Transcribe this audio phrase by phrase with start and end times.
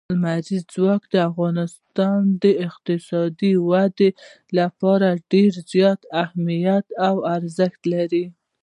[0.15, 4.09] لمریز ځواک د افغانستان د اقتصادي ودې
[4.57, 8.25] لپاره ډېر زیات اهمیت او ارزښت لري.